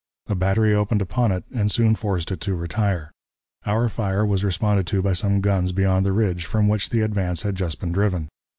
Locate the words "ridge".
6.11-6.45